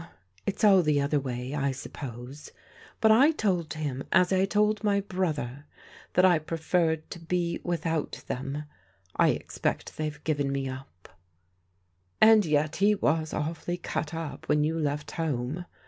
It's 0.47 0.63
all 0.63 0.81
the 0.81 0.99
other 0.99 1.19
way, 1.19 1.53
I 1.53 1.69
suppose. 1.71 2.49
But 3.01 3.11
I 3.11 3.29
told 3.29 3.75
him, 3.75 4.03
as 4.11 4.33
I 4.33 4.45
told 4.45 4.83
my 4.83 4.99
brother, 4.99 5.67
that 6.13 6.25
I 6.25 6.39
preferred 6.39 7.07
to 7.11 7.19
be 7.19 7.59
without 7.63 8.23
them. 8.25 8.63
I 9.15 9.27
expect 9.27 9.97
they've 9.97 10.19
given 10.23 10.51
me 10.51 10.67
up." 10.67 11.07
Ill 12.19 12.29
THE 12.37 12.41
"GOOD 12.41 12.43
FEIBND 12.43 12.43
213 12.45 12.51
And 12.51 12.51
yet 12.65 12.75
he 12.77 12.95
was 12.95 13.31
awfully 13.31 13.77
cut 13.77 14.15
up 14.15 14.49
when 14.49 14.63
you 14.63 14.79
left 14.79 15.11
home. 15.11 15.65